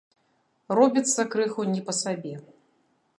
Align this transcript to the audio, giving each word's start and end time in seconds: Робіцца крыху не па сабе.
Робіцца 0.79 1.21
крыху 1.35 1.61
не 1.73 1.81
па 1.91 1.97
сабе. 2.01 2.33